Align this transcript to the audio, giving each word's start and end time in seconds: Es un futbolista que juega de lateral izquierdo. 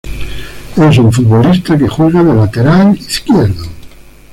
Es 0.77 0.97
un 0.97 1.13
futbolista 1.13 1.77
que 1.77 1.87
juega 1.87 2.23
de 2.23 2.33
lateral 2.33 2.97
izquierdo. 2.97 3.65